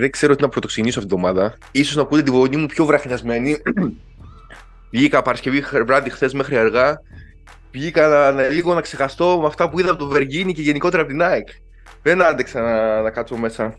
[0.00, 1.58] δεν ξέρω τι να πρωτοξενήσω αυτή την εβδομάδα.
[1.84, 3.56] σω να ακούτε τη βογονή μου πιο βραχνιασμένη.
[4.90, 7.00] Βγήκα Παρασκευή βράδυ χθες μέχρι αργά.
[7.72, 11.02] Βγήκα να, να, λίγο να ξεχαστώ με αυτά που είδα από το Βεργίνη και γενικότερα
[11.02, 11.48] από την ΑΕΚ.
[12.02, 13.74] Δεν άντεξα να, να κάτσω μέσα.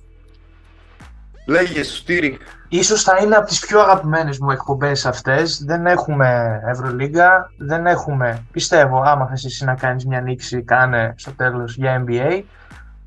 [1.48, 2.38] Λέγε, Στήρι.
[2.70, 5.64] Ίσως θα είναι από τις πιο αγαπημένες μου εκπομπές αυτές.
[5.66, 11.31] Δεν έχουμε Ευρωλίγκα, δεν έχουμε, πιστεύω, άμα θες εσύ να κάνεις μια νήξη, κάνε στο
[11.31, 12.42] τέλος για NBA.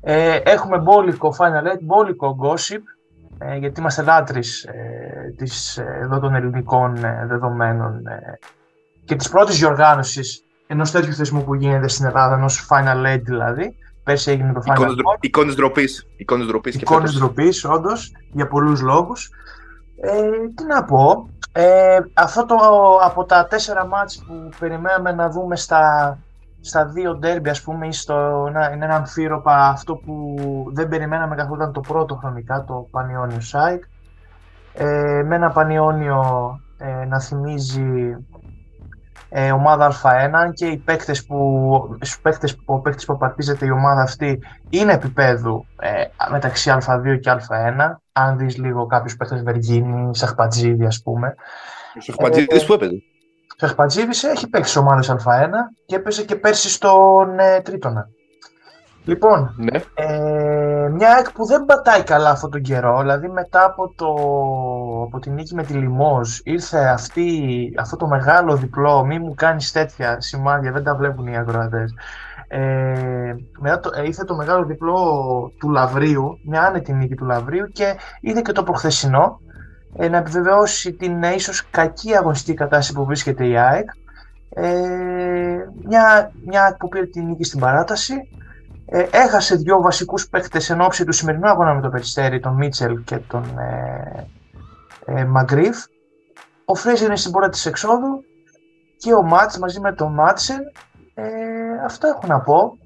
[0.01, 3.00] Ε, έχουμε μπόλικο Final Eight, μπόλικο Gossip, ε,
[3.59, 8.01] γιατί είμαστε λάτρεις ε, της, ε, εδώ των ελληνικών ε, δεδομένων
[9.05, 13.75] και της πρώτης διοργάνωσης ενός τέτοιου θεσμού που γίνεται στην Ελλάδα, ενός Final Eight δηλαδή.
[14.03, 14.95] Πέρσι έγινε το Final Eight.
[15.19, 16.07] Εικόνες ντροπής.
[16.17, 19.29] Εικόνες ντροπής, εικόνες ντροπής όντως, για πολλούς λόγους.
[20.01, 22.55] Ε, τι να πω, ε, αυτό το,
[23.03, 26.17] από τα τέσσερα μάτς που περιμέναμε να δούμε στα
[26.61, 30.35] στα δύο ντέρμπι, ας πούμε, ή στο, να, είναι ένα αμφίροπα αυτό που
[30.73, 33.83] δεν περιμέναμε καθόλου ήταν το πρώτο χρονικά, το Πανιόνιο Σάικ.
[34.73, 38.15] Ε, με ένα Πανιόνιο ε, να θυμίζει
[39.33, 41.37] ε, ομάδα Α1 και οι παίκτες που,
[42.21, 47.95] παίκτες, ο παίκτης που απαρτίζεται η ομάδα αυτή είναι επίπεδου ε, μεταξύ Α2 και Α1.
[48.11, 51.35] Αν δεις λίγο κάποιους παίκτες Βεργίνη, Σαχπατζίδη ας πούμε.
[51.97, 53.03] Ο Σαχπατζίδης ε, που έπαιζε;
[53.61, 55.51] Τσαχπατζίδης έχει παίξει ομάδες Α1
[55.85, 58.07] και έπαιζε και πέρσι στον ε, Τρίτονα.
[59.05, 59.79] Λοιπόν, ναι.
[59.93, 64.13] ε, μια εκ που δεν πατάει καλά αυτόν τον καιρό, δηλαδή μετά από, το,
[65.07, 69.71] από την νίκη με τη Λιμόζ ήρθε αυτή, αυτό το μεγάλο διπλό, μη μου κάνεις
[69.71, 71.93] τέτοια σημάδια, δεν τα βλέπουν οι αγροατές.
[72.47, 75.21] Ε, μετά το, ε, ήρθε το μεγάλο διπλό
[75.59, 79.50] του Λαβρίου, μια άνετη νίκη του Λαβρίου και είδε και το προχθεσινό, ε,
[79.97, 83.89] να επιβεβαιώσει την ε, ίσως κακή αγωνιστική κατάσταση που βρίσκεται η ΑΕΚ.
[84.49, 88.15] Ε, μια, μια που πήρε την νίκη στην παράταση.
[88.85, 93.03] Ε, έχασε δύο βασικούς παίκτες εν ώψη του σημερινού αγώνα με τον Περιστέρη, τον Μίτσελ
[93.03, 94.27] και τον ε,
[95.05, 95.77] ε, Μαγκρίφ.
[96.65, 98.23] Ο Φρέζερ είναι στην πόρτα της εξόδου
[98.97, 100.59] και ο Μάτς μαζί με τον Μάτσεν.
[101.13, 101.25] Ε,
[101.85, 102.77] αυτό έχω να πω.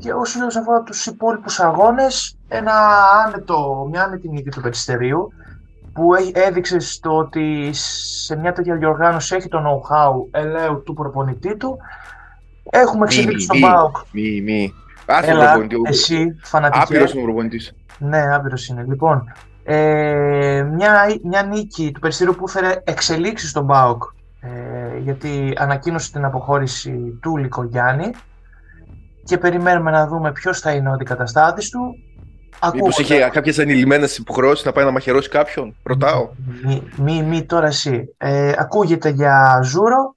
[0.00, 2.72] Και όσο αφορά τους υπόλοιπους αγώνες, ένα
[3.26, 5.32] άνετο, μια άνετη νίκη του Περιστερίου
[5.96, 11.78] που έδειξε στο ότι σε μια τέτοια διοργάνωση έχει το know-how ελαίου του προπονητή του.
[12.70, 13.96] Έχουμε εξελίξει στον ΠΑΟΚ.
[14.12, 14.72] Μη, μη.
[15.22, 16.82] Έλα, εσύ, φανατική.
[16.82, 17.74] Άπειρος ο προπονητής.
[17.98, 18.84] Ναι, άπειρος είναι.
[18.88, 19.32] Λοιπόν,
[19.64, 24.02] ε, μια, μια νίκη του Περιστήριου που έφερε εξελίξεις στον ΠΑΟΚ
[24.40, 28.10] ε, γιατί ανακοίνωσε την αποχώρηση του Λικογιάννη
[29.24, 31.94] και περιμένουμε να δούμε ποιος θα είναι ο αντικαταστάτης του.
[32.74, 36.28] Μήπως είχε κάποιες ανειλημμένες υποχρεώσεις να πάει να μαχαιρώσει κάποιον, ρωτάω.
[36.64, 38.14] Μη, μη, μη τώρα εσύ.
[38.18, 40.16] Ε, ακούγεται για Ζούρο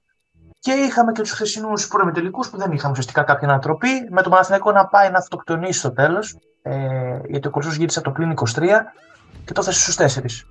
[0.58, 3.88] και είχαμε και τους χθεσινούς προημιτελικούς που δεν είχαμε ουσιαστικά κάποια ανατροπή.
[4.10, 6.36] Με το Παναθηναϊκό να πάει να αυτοκτονήσει στο τέλος.
[6.62, 6.76] Ε,
[7.28, 8.62] γιατί ο Κολοσσός γύρισε από το πλην 23
[9.44, 10.46] και το έθεσε στους 4.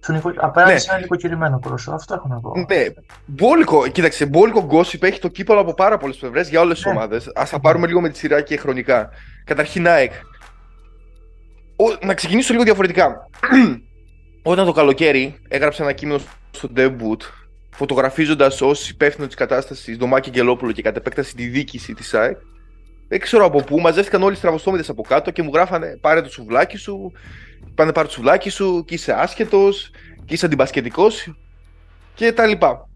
[0.00, 0.78] Στον Απέναντι ναι.
[0.78, 1.92] σε ένα νοικοκυρεμένο Κολοσσό.
[1.92, 2.52] Αυτό έχω να πω.
[2.56, 2.84] Ναι.
[3.26, 6.92] Μπόλικο, κοίταξε, μπόλικο γκόσυπ έχει το κύπελο από πάρα πολλές πλευρές για όλες τις ναι.
[6.92, 7.26] ομάδες.
[7.34, 9.08] Α τα πάρουμε λίγο με τη σειρά και χρονικά.
[9.44, 10.12] Καταρχήν, ΑΕΚ
[12.00, 13.28] να ξεκινήσω λίγο διαφορετικά.
[14.42, 16.20] Όταν το καλοκαίρι έγραψε ένα κείμενο
[16.50, 17.20] στο debut,
[17.70, 22.36] φωτογραφίζοντας ως υπεύθυνο της κατάστασης τον Μάκη Γκελόπουλο και κατ' επέκταση τη διοίκηση της ΑΕΚ,
[23.08, 26.30] δεν ξέρω από πού, μαζεύτηκαν όλοι οι στραβοστόμητες από κάτω και μου γράφανε πάρε το
[26.30, 27.12] σουβλάκι σου,
[27.74, 29.90] πάνε πάρε το σουβλάκι σου και είσαι άσχετος
[30.24, 31.34] και είσαι αντιμπασκετικός
[32.14, 32.88] και τα λοιπά.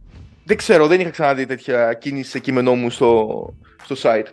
[0.45, 4.29] Δεν ξέρω, δεν είχα ξαναδεί τέτοια κίνηση σε κείμενό μου στο, στο site.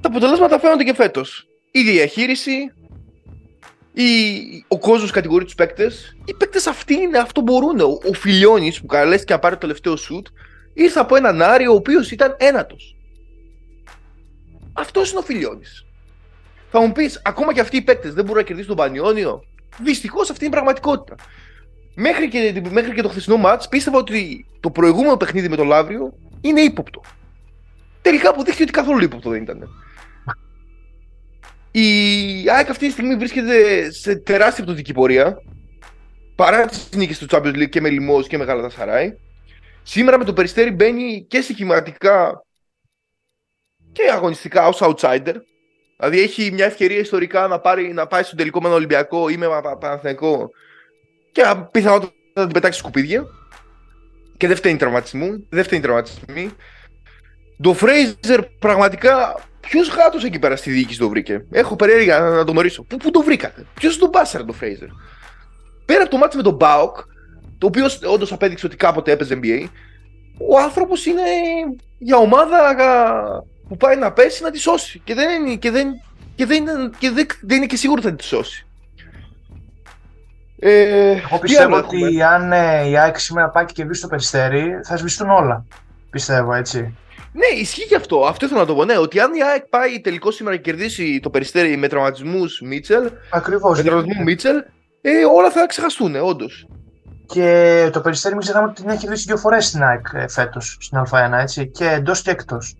[0.00, 1.48] Τα αποτελέσματα φαίνονται και φέτος
[1.78, 2.72] η διαχείριση,
[3.92, 4.04] η...
[4.68, 6.16] ο κόσμος κατηγορεί τους παίκτες.
[6.24, 7.80] Οι παίκτες αυτοί είναι, αυτό μπορούν.
[7.80, 10.26] Ο, ο Φιλιώνης που καλέστηκε να πάρει το τελευταίο σουτ
[10.74, 12.96] ήρθε από έναν Άριο ο οποίος ήταν ένατος.
[14.72, 15.84] Αυτός είναι ο Φιλιώνης.
[16.70, 19.44] Θα μου πεις, ακόμα και αυτοί οι παίκτες δεν μπορούν να κερδίσουν τον Πανιόνιο;
[19.82, 21.14] Δυστυχώς αυτή είναι η πραγματικότητα.
[21.94, 26.12] Μέχρι και, μέχρι και το χθεσινό μάτς πίστευα ότι το προηγούμενο παιχνίδι με τον Λαύριο
[26.40, 27.00] είναι ύποπτο.
[28.02, 29.68] Τελικά αποδείχθηκε ότι καθόλου ύποπτο δεν ήταν.
[31.78, 35.42] Η ΑΕΚ αυτή τη στιγμή βρίσκεται σε τεράστια πτωτική πορεία.
[36.34, 39.16] Παρά τις νίκες του Champions League και με Λιμός και με Γαλατασαράι.
[39.82, 42.44] Σήμερα με το περιστέρι μπαίνει και στοιχηματικά
[43.92, 45.34] και αγωνιστικά ως outsider.
[45.96, 49.36] Δηλαδή έχει μια ευκαιρία ιστορικά να, πάρει, να πάει στον τελικό με ένα Ολυμπιακό ή
[49.36, 49.46] με
[49.80, 50.50] Παναθηναϊκό
[51.32, 53.26] και πιθανότατα να την πετάξει σκουπίδια.
[54.36, 56.50] Και δεν φταίνει τραυματισμού, δεν φταίνει τραυματισμοί.
[57.62, 59.34] Το Fraser πραγματικά
[59.68, 62.82] Ποιος γάτος εκεί πέρα στη διοίκηση το βρήκε; Έχω περιέργεια να το γνωρίσω.
[62.82, 64.88] Πού, πού το βρήκατε; Ποιος τον πάσαρε το Φρέιζερ.
[65.84, 66.96] Πέρα από το μάτι με τον Μπάουκ,
[67.58, 69.68] το οποίος όντως απέδειξε ότι κάποτε έπαιζε NBA,
[70.50, 71.22] ο άνθρωπος είναι
[71.98, 72.74] για ομάδα
[73.68, 75.00] που πάει να πέσει να τη σώσει.
[75.04, 75.88] Και δεν είναι και, δεν,
[76.34, 76.62] και δεν,
[76.98, 78.66] και δεν, δεν είναι και σίγουρο ότι θα τη σώσει.
[80.58, 84.00] Ε, Εγώ τι πιστεύω άλλο έχουμε; ότι αν ε, η ΑΕΚ σήμερα πάει και κερδίσει
[84.00, 85.64] το περιστέρι, θα σβηστούν όλα.
[86.10, 86.96] Πιστεύω έτσι.
[87.36, 88.24] Ναι, ισχύει και αυτό.
[88.26, 88.84] Αυτό ήθελα να το πω.
[88.84, 93.10] Ναι, ότι αν η ΑΕΚ πάει τελικό σήμερα και κερδίσει το περιστέρι με τραυματισμούς Μίτσελ,
[93.30, 93.76] Ακριβώς.
[93.78, 94.56] με τραυματισμούς Μίτσελ,
[95.00, 96.66] ε, όλα θα ξεχαστούν, όντως.
[97.26, 100.98] Και το περιστέρι, μην ξεχνάμε ότι την έχει κερδίσει δύο φορές στην ΑΕΚ φέτος, στην
[100.98, 101.66] Α1, έτσι.
[101.68, 102.74] Και εντός και εκτός.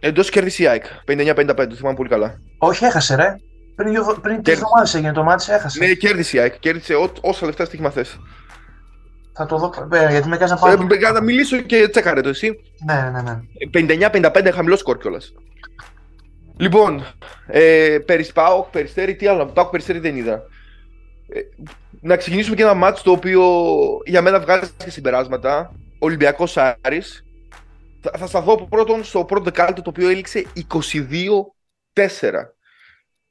[0.00, 0.84] Εντός κέρδισε η ΑΕΚ.
[1.04, 2.40] 59-55, το θυμάμαι πολύ καλά.
[2.58, 3.34] Όχι, έχασε, ρε.
[3.76, 4.52] Πριν, δύο- πριν τρεις Κέρδισε.
[4.52, 5.84] εβδομάδες έγινε το μάτι, έχασε.
[5.84, 6.58] Ναι, κέρδισε η ΑΕΚ.
[6.58, 8.18] Κέρδισε ό, όσα λεφτά στοίχημα θες.
[9.32, 9.72] Θα το δω.
[9.92, 10.72] Ε, γιατί με έκανες να πάω.
[10.72, 12.60] Ε, να μιλήσω και τσέκαρε το εσύ.
[12.84, 13.40] Ναι, ναι, ναι.
[14.10, 15.34] 59-55 χαμηλό σκορ κιόλας.
[16.56, 17.04] Λοιπόν,
[17.46, 19.46] ε, περι ΠΑΟΚ, Περιστέρι, τι άλλο.
[19.46, 20.42] ΠΑΟΚ Περιστέρι δεν είδα.
[21.28, 21.40] Ε,
[22.00, 23.42] να ξεκινήσουμε και ένα μάτς το οποίο
[24.04, 25.72] για μένα βγάζει και συμπεράσματα.
[25.98, 27.24] Ολυμπιακός Άρης.
[28.00, 30.92] Θα, θα σταθώ πρώτον στο πρώτο δεκάλεπτο το οποίο έληξε 22-4.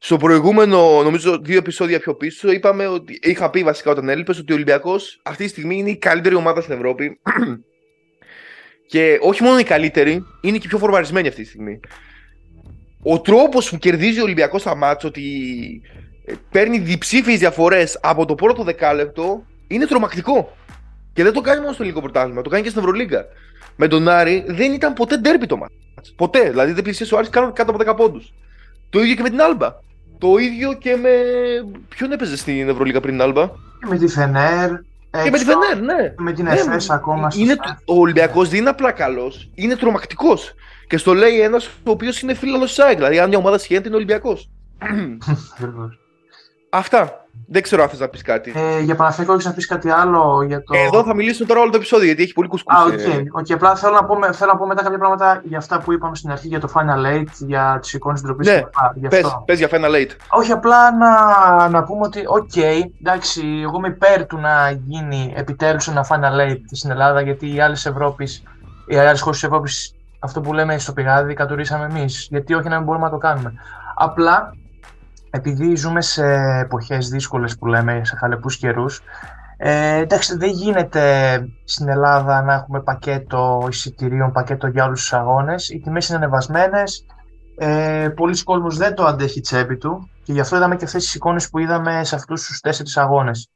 [0.01, 4.51] Στο προηγούμενο, νομίζω, δύο επεισόδια πιο πίσω, είπαμε ότι είχα πει βασικά όταν έλειπες ότι
[4.51, 7.19] ο Ολυμπιακός αυτή τη στιγμή είναι η καλύτερη ομάδα στην Ευρώπη.
[8.91, 11.79] και όχι μόνο η καλύτερη, είναι και η πιο φορμαρισμένη αυτή τη στιγμή.
[13.03, 15.23] Ο τρόπος που κερδίζει ο Ολυμπιακός στα μάτια, ότι
[16.25, 20.57] ε, παίρνει διψήφιες διαφορές από το πρώτο δεκάλεπτο, είναι τρομακτικό.
[21.13, 23.25] Και δεν το κάνει μόνο στο ελληνικό πρωτάθλημα, το κάνει και στην Ευρωλίγκα.
[23.75, 25.73] Με τον Άρη δεν ήταν ποτέ ντέρμπι το μάτς.
[26.15, 26.49] Ποτέ.
[26.49, 28.33] Δηλαδή δεν πλησίασε ο Άρης καν κάτω από 10 πόντους.
[28.89, 29.87] Το ίδιο και με την Άλμπα.
[30.19, 31.09] Το ίδιο και με.
[31.89, 34.69] Ποιον έπαιζε στην Ευρωλίγα πριν την Άλμπα; Και με τη Φενέρ.
[35.23, 36.13] Και με τη Φενέρ, ναι.
[36.17, 37.29] Με την Ναι, ΕΦΕΣ ακόμα.
[37.29, 37.59] στο είναι, ΣΕΦ.
[37.59, 40.53] το- ο Ολυμπιακός δεν είναι απλά καλός, είναι τρομακτικός.
[40.87, 42.95] Και στο λέει ένας ο οποίος είναι φίλος ΑΕΚ.
[42.97, 44.49] Δηλαδή, αν μια ομάδα σιχαίνεται, είναι Ολυμπιακός.
[46.69, 46.99] Ακριβώς.
[47.09, 47.23] Αυτά.
[47.51, 48.53] Δεν ξέρω αν θες να πεις κάτι.
[48.55, 50.77] Ε, για Παναθηναϊκό έχεις να πεις κάτι άλλο για το...
[50.77, 52.75] Εδώ θα μιλήσουμε τώρα όλο το επεισόδιο γιατί έχει πολύ κουσκούς.
[52.75, 52.93] Α, οκ.
[52.99, 53.23] ε.
[53.31, 53.51] οκ.
[53.51, 56.15] Απλά θέλω να, πω, με- θέλω να πω μετά κάποια πράγματα για αυτά που είπαμε
[56.15, 58.93] στην αρχή για το Final 8, για τις εικόνες ντροπής Ναι, και λοιπά.
[58.95, 59.43] Γι' Πες, αυτό.
[59.45, 60.09] πες για Final Eight.
[60.29, 62.55] Όχι, απλά να, να πούμε ότι, οκ,
[63.01, 67.61] εντάξει, εγώ είμαι υπέρ του να γίνει επιτέλους ένα Final 8 στην Ελλάδα, γιατί οι
[67.61, 68.43] άλλες Ευρώπης,
[68.87, 72.27] οι άλλες χώρες της Ευρώπης, αυτό που λέμε στο πηγάδι, κατουρίσαμε εμείς.
[72.29, 73.53] Γιατί όχι να μην μπορούμε να το κάνουμε.
[73.95, 74.53] Απλά,
[75.29, 76.23] επειδή ζούμε σε
[76.59, 79.01] εποχές δύσκολες που λέμε, σε χαλεπούς καιρούς,
[79.57, 81.03] ε, εντάξει, δεν γίνεται
[81.63, 85.69] στην Ελλάδα να έχουμε πακέτο εισιτηρίων, πακέτο για όλους τους αγώνες.
[85.69, 87.05] Οι τιμές είναι ανεβασμένες,
[87.57, 91.15] ε, πολλοί κόσμος δεν το αντέχει τσέπη του και γι' αυτό είδαμε και αυτές τις
[91.15, 93.49] εικόνες που είδαμε σε αυτούς τους τέσσερις αγώνες.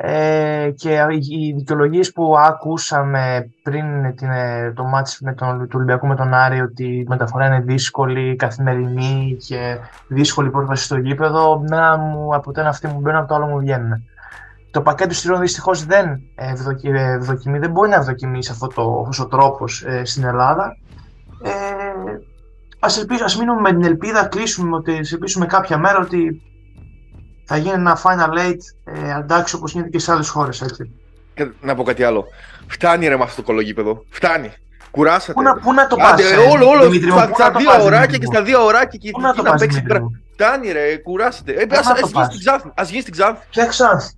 [0.00, 6.06] Ε, και οι δικαιολογίες που ακούσαμε πριν την, ε, το μάτς με τον, του Ολυμπιακού
[6.06, 9.76] με τον Άρη ότι η μεταφορά είναι δύσκολη, καθημερινή και
[10.08, 13.46] δύσκολη πρόσβαση στο γήπεδο, να μου, από το ένα αυτή μου μπαίνουν, από το άλλο
[13.46, 14.04] μου βγαίνουν.
[14.70, 19.26] Το πακέτο στηρών δυστυχώς δεν ευδοκι, ευδοκιμεί, δεν μπορεί να ευδοκιμήσει αυτό το, αυτός ο
[19.26, 20.76] τρόπος ε, στην Ελλάδα.
[21.42, 21.50] Ε,
[22.78, 26.42] ας, ελπίσουμε, ας μείνουμε με την ελπίδα, κλείσουμε ότι ας ελπίσουμε κάποια μέρα ότι
[27.50, 30.90] θα γίνει ένα Final Eight ε, εντάξει όπως γίνεται και σε άλλες χώρες, έτσι.
[31.34, 32.24] Και να πω κάτι άλλο.
[32.66, 34.04] Φτάνει ρε με αυτό το κωλογήπεδο.
[34.10, 34.52] Φτάνει.
[34.90, 35.32] Κουράσατε.
[35.32, 37.44] Πού να, πού να το Άντε, πας, ε, όλο, όλο, Δημήτρη μου, στα, πού στα
[37.46, 38.32] να το δύο πας, ωράκια Δημήτρη και μου.
[38.32, 39.76] στα δύο ωράκια και Πού να εκεί το να πας, παίξει.
[39.76, 40.10] Δημήτρη μου.
[40.32, 41.52] Φτάνει ρε, κουράσατε.
[41.52, 42.26] Ε, Πού ας, να ας το γίνει πας.
[42.26, 42.70] στην Ξάνθη.
[42.74, 43.46] Ας γίνει στην Ξάνθη.
[43.50, 44.10] Και Ξάνθη.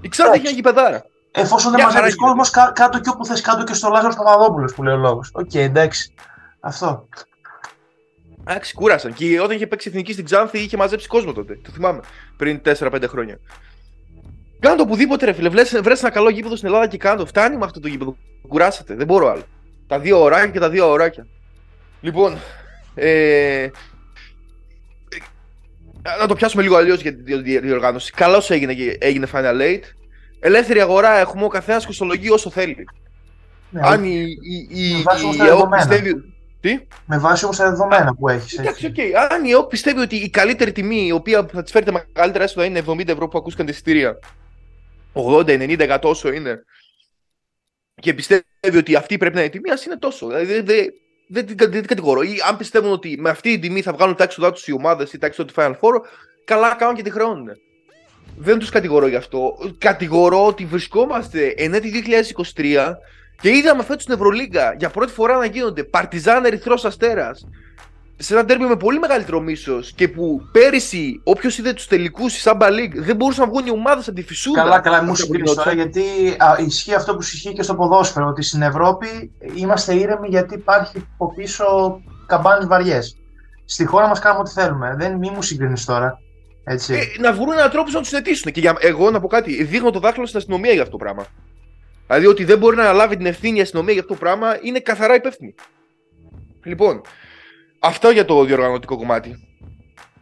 [0.00, 1.04] Η Ξάνθη έχει μια γηπεδάρα.
[1.32, 4.14] Εφόσον δεν Μια μαζεύεις χαρά κόσμος, κα, κάτω και όπου θες, κάτω και στο Λάζαρο
[4.14, 5.30] Παπαδόπουλο που λέει ο λόγος.
[5.32, 6.14] Οκ, εντάξει.
[6.60, 7.08] Αυτό.
[8.48, 9.12] Εντάξει, κούρασαν.
[9.14, 11.58] Και όταν είχε παίξει εθνική στην Ξάνθη είχε μαζέψει κόσμο τότε.
[11.62, 12.00] Το θυμάμαι.
[12.36, 13.38] Πριν 4-5 χρόνια.
[14.60, 15.48] Κάνε το οπουδήποτε ρε φίλε.
[15.48, 17.26] Βρες, βρες ένα καλό γήπεδο στην Ελλάδα και κάνε το.
[17.26, 18.16] Φτάνει με αυτό το γήπεδο.
[18.48, 18.94] Κουράσατε.
[18.94, 19.42] Δεν μπορώ άλλο.
[19.86, 21.26] Τα δύο ωράκια και τα δύο ωράκια.
[22.00, 22.36] Λοιπόν.
[22.94, 23.68] Ε,
[26.20, 28.12] να το πιάσουμε λίγο αλλιώς για τη δι- δι- διοργάνωση.
[28.12, 29.80] Καλώς έγινε, και- έγινε Final Eight.
[30.40, 32.84] Ελεύθερη αγορά έχουμε ο καθένας κοστολογεί όσο θέλει.
[33.70, 35.86] Ναι, Αν η, η, η, Με βάση όμως η τα ΕΟΚ δεδομένα.
[35.86, 36.34] πιστεύει.
[36.66, 38.58] Τι; Με βάση όμως τα δεδομένα που έχεις.
[38.58, 38.94] Εντάξει, οκ.
[39.32, 42.44] Αν η ΕΟΚ πιστεύει ότι η καλύτερη τιμή, η οποία θα της φέρει τα μεγαλύτερα
[42.44, 44.18] έσοδα είναι 70 ευρώ που ακούστηκαν τα εισιτήρια,
[45.12, 46.64] 80, 90, 100 όσο είναι,
[47.94, 48.44] και πιστεύει
[48.76, 50.26] ότι αυτή πρέπει να είναι η τιμή, ας είναι τόσο.
[50.26, 50.92] Δηλαδή δεν δεν-
[51.28, 52.22] δεν την κα- δεν την κατηγορώ.
[52.22, 55.12] Ή αν πιστεύουν ότι με αυτή την τιμή θα βγάλουν τα έξοδά τους οι ομάδες
[55.12, 56.00] ή τα έξοδα του Final Four,
[56.44, 57.48] καλά κάνουν και τη χρεώνουν.
[58.36, 59.56] Δεν τους κατηγορώ γι' αυτό.
[59.78, 62.98] Κατηγορώ ότι βρισκόμαστε εν έτει 2023
[63.40, 67.46] και είδαμε φέτος στην Ευρωλίγκα για πρώτη φορά να γίνονται Παρτιζάν Ερυθρός Αστέρας
[68.18, 72.50] σε ένα τέρμι με πολύ μεγαλύτερο μίσος και που πέρυσι όποιος είδε τους τελικούς στη
[72.52, 74.62] Samba League δεν μπορούσαν να βγουν οι ομάδες από τη φυσούρα.
[74.62, 75.92] Καλά, καλά, μου Αυτό που συγκρίνει τώρα γινόταν.
[76.02, 78.26] γιατί α, ισχύει αυτό που ισχύει και στο ποδόσφαιρο.
[78.26, 83.16] Ότι στην Ευρώπη είμαστε ήρεμοι γιατί υπάρχει από πίσω καμπάνες βαριές.
[83.64, 84.94] Στη χώρα μας κάνουμε ό,τι θέλουμε.
[84.98, 86.18] Δεν μη μου συγκρίνεις τώρα.
[86.64, 86.94] Έτσι.
[86.94, 88.52] Ε, να βρουν έναν τρόπο να τους συνετήσουν.
[88.52, 91.26] Και για, εγώ να πω κάτι, δείχνω το δάχτυλο στην αστυνομία για αυτό το πράγμα.
[92.06, 94.78] Δηλαδή ότι δεν μπορεί να αναλάβει την ευθύνη η αστυνομία για αυτό το πράγμα είναι
[94.80, 95.54] καθαρά υπεύθυνη.
[96.64, 97.00] Λοιπόν,
[97.78, 99.36] αυτό για το διοργανωτικό κομμάτι.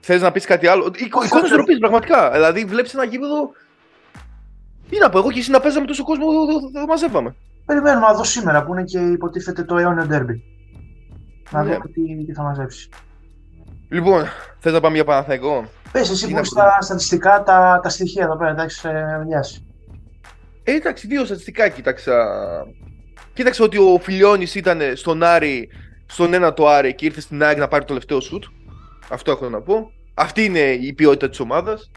[0.00, 1.54] Θες να πεις κάτι άλλο; Εικο- Όχι, Εικόνες όχι.
[1.54, 2.30] ντροπής, πραγματικά.
[2.30, 3.50] Δηλαδή, βλέπεις ένα γήπεδο
[4.90, 7.34] Τι να πω, εγώ και εσύ να παίζαμε τόσο κόσμο, δεν το μαζεύαμε.
[7.66, 10.42] Περιμένουμε να δω σήμερα που είναι και υποτίθεται το αιώνιο ντέρμπι.
[11.50, 11.72] Να Ναι.
[11.74, 12.88] δούμε τι, τι θα μαζέψεις.
[13.90, 14.24] Λοιπόν,
[14.58, 15.64] θες να πάμε για Παναθαϊκό.
[15.92, 19.24] Πες εσύ Τι που να έχεις τα στατιστικά, τα, τα στοιχεία εδώ πέρα, εντάξει, ε,
[19.26, 19.66] Λιάση.
[20.64, 22.26] Ε, εντάξει, δύο στατιστικά κοίταξα.
[23.33, 25.68] Κοίταξα ότι ο Φιλιώνης ήταν στον Άρη,
[26.06, 28.44] στον ένα το Άρη και ήρθε στην ΑΕΚ να πάρει το τελευταίο σουτ.
[29.09, 29.90] Αυτό έχω να πω.
[30.14, 31.90] Αυτή είναι η ποιότητα της ομάδας.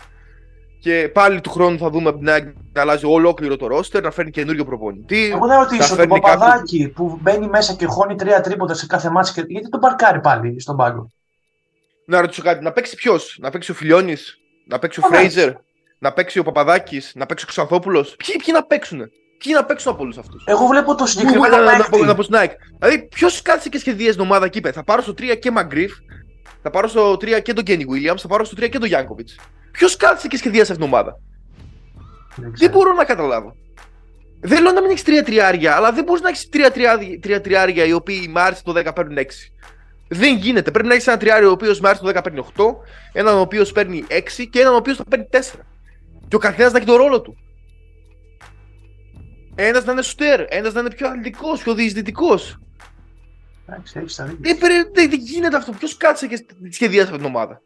[0.80, 4.12] Και πάλι του χρόνου θα δούμε από την ΑΕΚ να αλλάζει ολόκληρο το ρόστερ, να
[4.12, 5.30] φέρνει καινούριο προπονητή.
[5.34, 8.86] Εγώ να ρωτήσω, θα τον φέρνει Παπαδάκη που μπαίνει μέσα και χώνει τρία τρίποτα σε
[8.86, 9.44] κάθε μάτς, και...
[9.48, 11.12] γιατί τον παρκάρει πάλι στον πάγκο;
[12.06, 15.20] Να ρωτήσω κάτι, να παίξει ποιος, να παίξει ο Φιλιώνης, να παίξει ο Ωραία.
[15.20, 15.54] Φρέιζερ,
[16.00, 18.01] να παίξει ο Παπαδάκης, να παίξει ο Ξανθόπουλο.
[18.01, 18.98] Ποιοι, ποιοι να παίξουν,
[19.38, 21.89] ποιοι να παίξουν από όλους αυτούς; Εγώ βλέπω το Πού- συγκεκριμένο να, να, να, παίκτη.
[21.89, 22.51] πω- να πω στην ΑΕΚ.
[22.80, 25.94] Δηλαδή, ποιος κάτσε και σχεδίασε την ομάδα και είπε: Θα πάρω στο 3 και Μαγκρίφ,
[26.62, 29.36] θα πάρω στο 3 και τον Κένι Williams, θα πάρω στο 3 και τον Γιάνκοβιτς.
[29.72, 31.20] Ποιος κάτσε και σχεδίασε αυτήν την ομάδα;
[32.36, 32.72] Δεν Δεν ξέρω.
[32.72, 33.56] μπορώ να καταλάβω.
[34.42, 37.42] Δεν λέω να μην έχεις τρία τριάρια, αλλά δεν μπορείς να έχεις τρία, τριά- τρία
[37.42, 39.51] τριάρια οι οποίοι Μάρτιο το 10 παίρνουν 6.
[40.10, 40.72] Δεν γίνεται.
[40.72, 42.77] Πρέπει να έχεις ένα τριάριο ο οποίος Μάρτιο το 10 παίρνει 8,
[43.13, 45.60] έναν ο οποίος παίρνει 6 και έναν ο οποίος θα παίρνει 4.
[46.27, 47.38] Και ο καθένας να έχει τον ρόλο του.
[49.55, 52.39] Ένας να είναι σουτέρ, ένας να είναι πιο αθλητικός, πιο διεισδυτικό.
[53.69, 54.39] Εντάξει, έχεις τα δίκια.
[54.41, 55.72] Δεν, πρέ- δεν, δεν γίνεται αυτό.
[55.72, 57.62] Ποιος κάτσε και σχεδίασε αυτή την ομάδα.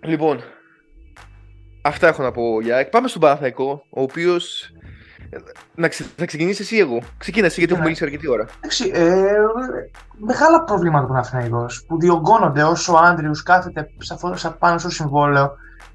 [0.00, 0.40] Λοιπόν,
[1.82, 2.88] αυτά έχω να πω για ΑΕΚ.
[2.88, 4.70] Πάμε στον Παναθαϊκό, ο οποίος.
[5.74, 6.04] Να ξε...
[6.16, 7.02] Θα ξεκινήσεις εσύ εγώ.
[7.18, 7.88] Ξεκίνα εσύ γιατί έχω Ναι.
[7.88, 8.46] μιλήσει αρκετή ώρα.
[8.56, 9.12] Εντάξει, ε,
[10.18, 15.52] μεγάλα προβλήματα του Παναθηναϊκός που διωγγώνονται όσο ο Άντριους κάθεται σαφώς σα- πάνω στο συμβόλαιο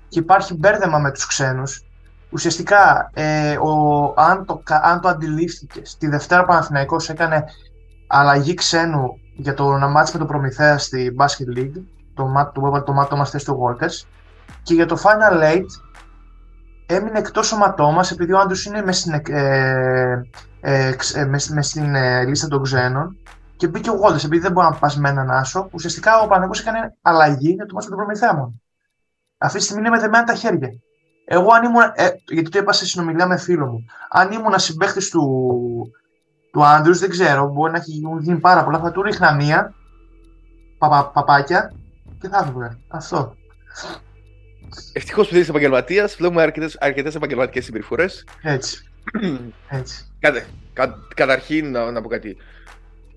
[0.10, 1.82] και υπάρχει μπέρδεμα με τους ξένους.
[2.30, 7.44] Ουσιαστικά, ε, ο, αν, το, κα- αν το αντιλήφθηκε, τη Δευτέρα ο Παναθηναϊκός έκανε
[8.08, 11.82] αλλαγή ξένου για το να μάτσει με τον Προμηθέα στη Basket League,
[12.14, 14.08] το μάτ το, έβαλε το μάτω μας θέση του Walters,
[14.64, 15.66] και για το Final Eight
[16.86, 20.22] έμεινε εκτός ο Ματώμας επειδή ο Άντρους είναι μες στην, εκ- ε,
[20.62, 23.18] ε, ξ- ε, μες, μες στην ε, λίστα των ξένων
[23.56, 25.70] και μπήκε ο Γόλτες επειδή δεν μπορεί να πας με έναν άσο.
[25.72, 28.54] Ουσιαστικά ο Παναγιώτης έκανε αλλαγή για το μάτς με τον Προμηθέα μόνο.
[29.38, 30.70] Αυτή τη στιγμή είναι μεδεμένα τα χέρια.
[31.26, 35.10] Εγώ αν ήμουν, ε, γιατί το είπα σε συνομιλία με φίλο μου, αν ήμουν συμπαίχτης
[35.10, 35.24] του,
[36.52, 39.74] του Άντρους, δεν ξέρω, μπορεί να έχει γίνει πάρα πολλά, θα του ρίχνα μία,
[40.78, 41.74] παπα, παπάκια
[42.20, 42.80] και θα έβγαινε.
[42.88, 43.36] Αυτό.
[44.94, 46.42] Ευτυχώς που δεν είσαι επαγγελματίας, βλέπουμε
[46.80, 48.26] αρκετές επαγγελματικές συμπεριφορές.
[48.42, 48.90] Έτσι.
[49.70, 50.06] Έτσι.
[50.20, 52.38] Κάτε, κα, καταρχήν να, να πω κάτι.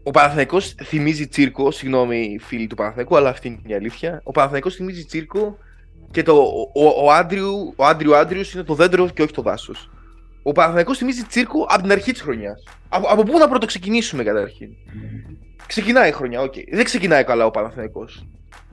[0.02, 4.20] Ο Παναθηναϊκός θυμίζει τσίρκο, συγγνώμη φίλοι του Παναθηναϊκού, αλλά αυτή είναι η αλήθεια.
[4.24, 5.58] Ο Παναθηναϊκός θυμίζει τσίρκο
[6.10, 9.42] και το, ο, ο, ο, Andrew, ο Andrew Andrews είναι το δέντρο και όχι το
[9.42, 9.90] δάσος.
[10.42, 12.62] Ο Παναθηναϊκός θυμίζει τσίρκο από την αρχή της χρονιάς.
[12.88, 14.68] Από, από πού να πρωτοξεκινήσουμε καταρχήν.
[15.66, 16.54] Ξεκινάει η χρονιά, οκ.
[16.72, 18.26] Δεν ξεκινάει καλά ο Παναθηναϊκός.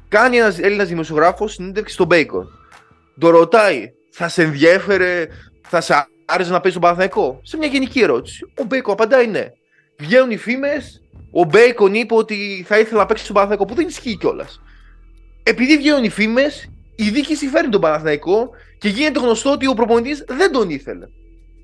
[0.07, 2.47] Κάνει ένας Έλληνας δημοσιογράφος συνέντευξη στον Bacon.
[3.19, 5.27] Τον ρωτάει, θα σε ενδιέφερε,
[5.61, 8.51] θα σε άρεσε να παίζει στον Παναθηναϊκό; Σε μια γενική ερώτηση.
[8.57, 9.45] Ο Bacon απαντάει ναι.
[9.97, 11.01] Βγαίνουν οι φήμες,
[11.31, 14.61] ο Bacon είπε ότι θα ήθελε να παίξει στον Παναθηναϊκό, που δεν ισχύει κιόλας.
[15.43, 20.23] Επειδή βγαίνουν οι φήμες, η διοίκηση φέρνει τον Παναθηναϊκό και γίνεται γνωστό ότι ο προπονητής
[20.27, 21.07] δεν τον ήθελε.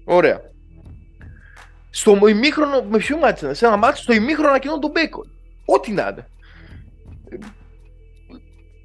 [0.03, 0.41] Ωραία.
[1.89, 5.29] Στο ημίχρονο, με ποιο ματς ήταν, σε ένα ματς, στο ημίχρονο ανακοινώνουν τον Bacon.
[5.65, 6.27] Ό,τι να είναι.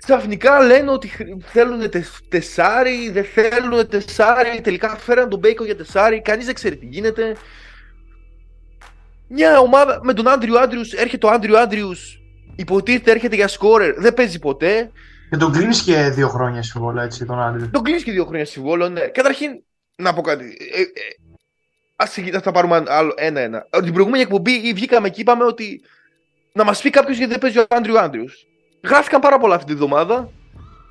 [0.04, 4.60] Ξαφνικά λένε ότι χρ- θέλουν τε, τεσάρι, δεν θέλουν τεσάρι.
[4.60, 6.20] Τελικά φέραν τον Bacon για τεσάρι.
[6.22, 7.36] Κανείς δεν ξέρει τι γίνεται.
[9.28, 12.20] Μια ομάδα με τον Andrew Andrews έρχεται ο Andrew Andrews.
[12.56, 14.90] Υποτίθεται έρχεται για σκόρερ, δεν παίζει ποτέ.
[15.30, 17.70] Και τον κλείνεις και δύο χρόνια συμβόλαιο έτσι τον Andrew.
[17.70, 19.00] Τον κλείσει και δύο χρόνια συμβόλαιο, ναι.
[19.00, 19.50] Καταρχήν,
[19.96, 20.56] να πω κάτι.
[20.74, 20.84] Ε, ε,
[21.96, 23.66] ας, συγκι- ας τα πάρουμε άλλο ένα-ένα.
[23.70, 25.80] Ε, Την προηγούμενη εκπομπή βγήκαμε και είπαμε ότι
[26.52, 28.46] να μας πει κάποιος γιατί δεν παίζει ο Άντριου Άντριους.
[28.84, 30.30] Γράφηκαν πάρα πολλά αυτή τη βδομάδα.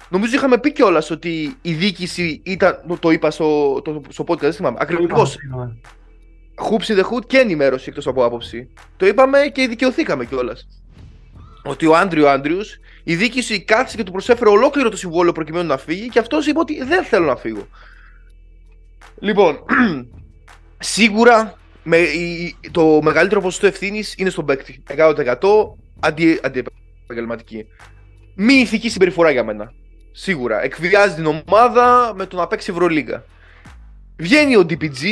[0.10, 2.84] Νομίζω είχαμε πει κιόλας ότι η διοίκηση ήταν.
[2.88, 4.77] Το, το είπα στο, το, στο podcast, δεν θυμάμαι.
[4.79, 5.38] Ακριβώς.
[6.70, 8.70] Hoops in the Hood και ενημέρωση εκτός από άποψη.
[8.98, 10.67] Το είπαμε και δικαιωθήκαμε κιόλας.
[11.63, 12.77] Ότι ο Άντριου Άντριους,
[13.09, 16.59] η διοίκηση κάθισε και του προσέφερε ολόκληρο το συμβόλαιο προκειμένου να φύγει και αυτός είπε
[16.59, 17.67] ότι δεν θέλω να φύγω.
[19.19, 19.59] Λοιπόν,
[20.95, 24.83] σίγουρα με, η, το μεγαλύτερο ποσοστό ευθύνης είναι στον παίκτη.
[24.97, 25.35] 100%
[25.99, 27.65] αντι, αντιεπαγγελματική.
[28.35, 29.73] Μη ηθική συμπεριφορά για μένα.
[30.11, 30.63] Σίγουρα.
[30.63, 33.25] Εκβιάζει την ομάδα με το να παίξει Ευρωλίγκα.
[34.17, 35.03] Βγαίνει ο DPG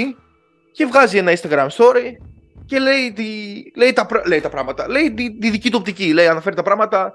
[0.71, 2.11] και βγάζει ένα Instagram story
[2.65, 3.23] και λέει, τη,
[3.75, 4.89] λέει, τα, πρά- λέει τα πράγματα.
[4.89, 6.13] Λέει τη, τη δική του οπτική.
[6.13, 7.13] Λέει, αναφέρει τα πράγματα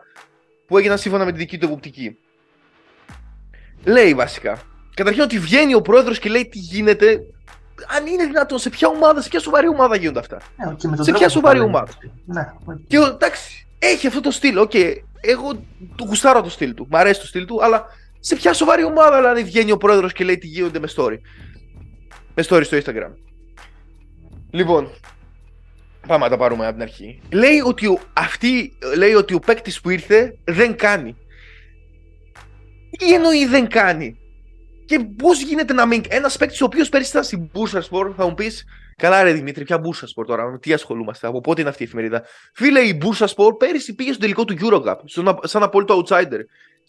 [0.71, 2.17] που έγιναν σύμφωνα με τη δική του οπτική.
[3.85, 4.59] Λέει βασικά.
[4.95, 7.21] Καταρχήν ότι βγαίνει ο πρόεδρος και λέει τι γίνεται.
[7.97, 10.37] Αν είναι δυνατόν, σε ποια ομάδα, σε ποια σοβαρή ομάδα γίνονται αυτά.
[10.57, 11.75] Ναι, και με τον Σε τρόπο ποια που σοβαρή τα λέει.
[11.75, 11.93] ομάδα;
[12.25, 12.77] Ναι, οκ.
[12.87, 14.59] Και ο- εντάξει, έχει αυτό το στυλ.
[14.59, 14.75] Οκ,
[15.21, 15.53] εγώ
[15.97, 16.87] του γουστάρω το στυλ του.
[16.91, 17.85] Μ' αρέσει το στυλ του, αλλά
[18.21, 21.19] σε ποια σοβαρή ομάδα δηλαδή βγαίνει ο πρόεδρος και λέει τι γίνονται με story.
[22.35, 23.11] Με story στο Instagram.
[24.51, 24.91] Λοιπόν,
[26.11, 27.21] πάμε να τα πάρουμε από την αρχή.
[27.33, 31.17] Λέει ότι ο, αυτή, λέει ότι ο παίκτης που ήρθε δεν κάνει.
[32.99, 34.17] Τι εννοεί δεν κάνει;
[34.85, 36.03] Και πώς γίνεται να μην.
[36.09, 38.65] Ένας παίκτης ο οποίος πέρυσι ήταν στην Bursa Sport, θα μου πεις,
[38.97, 41.87] Καλά, ρε Δημήτρη, ποια Bursa Sport τώρα, με τι ασχολούμαστε, από πότε είναι αυτή η
[41.87, 42.23] εφημερίδα;
[42.55, 44.97] Φίλε, η Bursa Sport πέρυσι πήγε στο τελικό του Eurocup,
[45.43, 46.41] σαν απόλυτο outsider.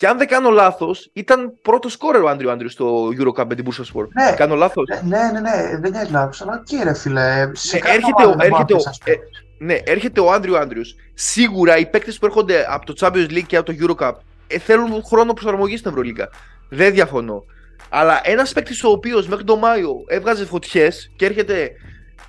[0.01, 3.65] Και αν δεν κάνω λάθος, ήταν πρώτο σκόρερ ο Άντριο Άντριο στο Eurocup με την
[3.65, 4.07] Bursa Sport.
[4.07, 4.83] Ναι, κάνω λάθος.
[5.03, 6.41] Ναι, ναι, ναι, δεν κάνει λάθος.
[6.41, 7.49] Αλλά τι ρε φίλε.
[7.53, 9.13] Σε ναι, έρχεται, ο, έρχεται, ο, ε,
[9.57, 10.81] ναι, έρχεται ο Άντριο Άντριο.
[11.13, 14.11] Σίγουρα οι παίκτες που έρχονται από το Champions League και από το Eurocup
[14.47, 16.29] ε, θέλουν χρόνο προσαρμογής στην Ευρωλίγα.
[16.69, 17.43] Δεν διαφωνώ.
[17.89, 21.71] Αλλά ένας παίκτης ο οποίος μέχρι τον Μάιο έβγαζε φωτιές και έρχεται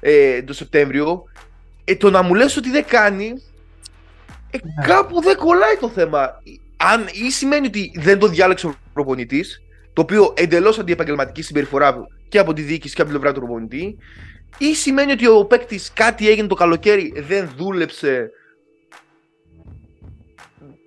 [0.00, 1.24] ε, το Σεπτέμβριο,
[1.84, 3.32] ε, το να μου λες ότι δεν κάνει,
[4.50, 4.86] ε, ναι.
[4.86, 6.40] κάπου δεν κολλάει το θέμα.
[6.82, 9.62] Αν, ή σημαίνει ότι δεν το διάλεξε ο προπονητής,
[9.92, 13.98] το οποίο εντελώς αντιεπαγγελματική συμπεριφορά και από τη διοίκηση και από την πλευρά του προπονητή,
[14.58, 18.30] ή σημαίνει ότι ο παίκτης κάτι έγινε το καλοκαίρι, δεν δούλεψε,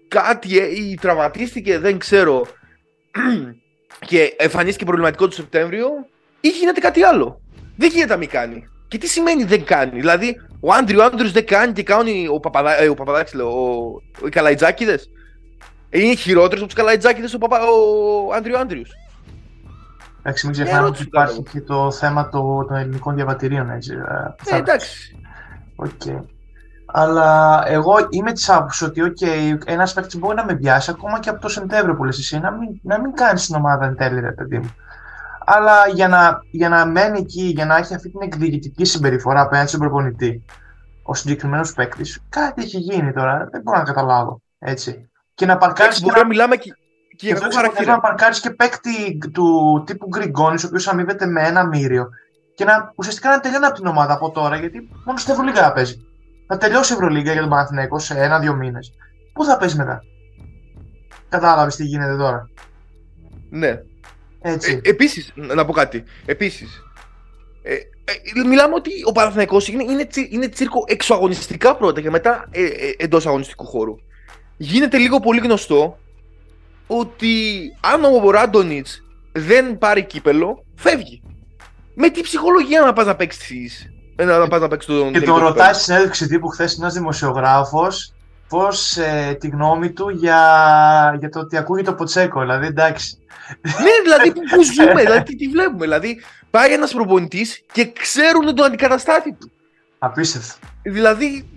[0.07, 2.47] κάτι ε, ή τραυματίστηκε, δεν ξέρω,
[4.09, 5.87] και εμφανίστηκε προβληματικό το Σεπτέμβριο,
[6.39, 7.41] ή γίνεται κάτι άλλο.
[7.77, 8.69] Δεν γίνεται να μην κάνει.
[8.87, 12.81] Και τι σημαίνει δεν κάνει; Δηλαδή, ο Άντριο Άντριος δεν κάνει και κάνει ο, Παπαδά,
[12.81, 15.09] ε, ο Παπαδάκης, λέω, ο, οι Καλαϊτζάκηδες.
[15.95, 18.83] Είναι χειρότερο από τους Καλαϊτζάκηδες ο, Παπα, ο Άντριο Άντριο.
[20.19, 23.69] Εντάξει, μην ξεχνάμε ότι υπάρχει και το θέμα το, των ελληνικών διαβατηρίων.
[23.69, 23.93] Έτσι,
[24.45, 25.17] ε, εντάξει.
[25.75, 26.23] Okay.
[26.85, 31.29] Αλλά εγώ είμαι της άποψης ότι okay, ένα παίκτη μπορεί να με πιάσει ακόμα και
[31.29, 34.19] από το Σεπτέμβριο που λες εσύ, να μην, να μην κάνεις την ομάδα εν τέλει,
[34.19, 34.75] ρε παιδί μου.
[35.45, 39.67] Αλλά για να, για να μένει εκεί, για να έχει αυτή την εκδιοικητική συμπεριφορά απέναντι
[39.67, 40.45] στον προπονητή,
[41.03, 43.47] ο συγκεκριμένος παίκτης, κάτι έχει γίνει τώρα.
[43.51, 44.41] Δεν μπορώ να καταλάβω.
[44.59, 45.09] Έτσι.
[45.35, 45.95] Και να παρκάρει.
[46.01, 46.75] Μπορεί να μιλάμε και,
[47.15, 47.91] και για χαρακτήρα.
[47.91, 52.09] Να παρκάρει και παίκτη του τύπου Γκριγκόνης, ο οποίος αμείβεται με ένα μύριο.
[52.55, 56.05] Και να ουσιαστικά να τελειώνει από την ομάδα από τώρα, γιατί μόνο στην Ευρωλίγα παίζει.
[56.47, 58.93] Θα τελειώσει η Ευρωλίγα για τον Παναθηναϊκό σε ένα-δύο μήνες.
[59.33, 60.01] Πού θα παίζει μετά;
[61.29, 62.49] Κατάλαβες τι γίνεται τώρα.
[63.49, 63.81] Ναι.
[64.41, 64.81] Έτσι.
[64.83, 66.03] Ε, Επίσης, να πω κάτι.
[66.25, 66.81] Επίσης,
[67.63, 72.63] ε, ε, μιλάμε ότι ο Παναθηναϊκός είναι, είναι, είναι τσίρκο εξωαγωνιστικά πρώτα και μετά ε,
[72.63, 73.95] ε, εντός αγωνιστικού χώρου.
[74.57, 75.97] Γίνεται λίγο πολύ γνωστό
[76.87, 77.33] ότι
[77.79, 81.21] αν ο Ράντονιτς δεν πάρει κύπελο, φεύγει.
[81.93, 83.89] Με τι ψυχολογία να πας να παίξεις.
[84.15, 85.13] Να πας να παίξεις τον.
[85.13, 88.13] Και τον ρωτάει στη συνέντευξη τύπου χθες ένας δημοσιογράφος
[88.47, 92.39] πώς ε, τη γνώμη του για, για το ότι ακούγεται το Ποτσέκο.
[92.39, 93.19] Δηλαδή εντάξει
[93.61, 95.85] ναι, δηλαδή πού ζούμε, δηλαδή τι, τι βλέπουμε.
[95.85, 99.51] Δηλαδή πάει ένας προπονητής και ξέρουν τον αντικαταστάτη του.
[99.99, 100.67] Απίστευτο.
[100.83, 101.49] Δηλαδή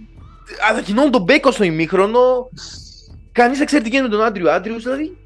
[0.70, 2.48] ανακοινώνουν τον Μπέκο στο ημίχρονο.
[3.38, 4.78] Κανείς δεν ξέρει τι γίνεται με τον Άντριο Άντριο.
[4.78, 5.16] Δηλαδή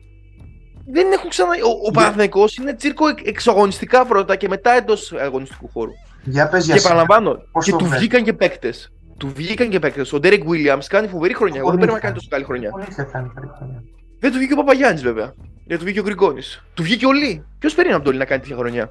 [0.86, 1.50] δεν έχουν ξανα.
[1.50, 5.90] Ο, ο είναι τσίρκο εξαγωνιστικά πρώτα και μετά εντός αγωνιστικού χώρου.
[6.24, 8.92] Για πες, για και παραλαμβάνω, και του βγήκαν και παίκτες.
[9.16, 10.12] Του βγήκαν και παίκτες.
[10.12, 11.58] Ο Ντέρεκ Βίλιαμ κάνει φοβερή χρονιά.
[11.58, 12.70] Εγώ δεν πρέπει να κάνει τόσο καλή χρονιά.
[14.18, 15.34] Δεν του βγήκε ο Παπαγιάννης βέβαια.
[15.66, 16.42] Για του βγήκε ο Γκριγκόνη.
[16.74, 17.44] Του βγήκε ο Λί.
[17.58, 18.90] Ποιος περίμενε από τον Λί να κάνει τέτοια χρονιά;